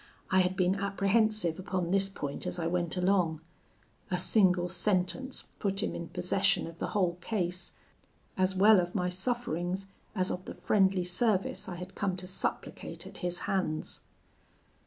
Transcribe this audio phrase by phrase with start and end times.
[0.31, 3.39] I had been apprehensive upon this point as I went along.
[4.09, 7.73] A single sentence put him in possession of the whole case,
[8.35, 9.85] as well of my sufferings,
[10.15, 13.99] as of the friendly service I had come to supplicate at his hands.